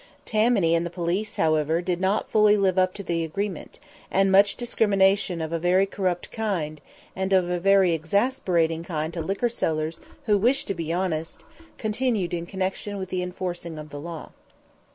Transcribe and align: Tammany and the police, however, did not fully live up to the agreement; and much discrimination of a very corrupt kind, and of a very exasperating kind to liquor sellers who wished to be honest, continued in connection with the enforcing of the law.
Tammany 0.25 0.73
and 0.73 0.83
the 0.83 0.89
police, 0.89 1.35
however, 1.35 1.79
did 1.79 2.01
not 2.01 2.31
fully 2.31 2.57
live 2.57 2.79
up 2.79 2.95
to 2.95 3.03
the 3.03 3.23
agreement; 3.23 3.79
and 4.09 4.31
much 4.31 4.55
discrimination 4.57 5.41
of 5.41 5.53
a 5.53 5.59
very 5.59 5.85
corrupt 5.85 6.31
kind, 6.31 6.81
and 7.15 7.31
of 7.31 7.51
a 7.51 7.59
very 7.59 7.93
exasperating 7.93 8.83
kind 8.83 9.13
to 9.13 9.21
liquor 9.21 9.47
sellers 9.47 10.01
who 10.25 10.39
wished 10.39 10.65
to 10.69 10.73
be 10.73 10.91
honest, 10.91 11.43
continued 11.77 12.33
in 12.33 12.47
connection 12.47 12.97
with 12.97 13.09
the 13.09 13.21
enforcing 13.21 13.77
of 13.77 13.89
the 13.91 13.99
law. 14.01 14.31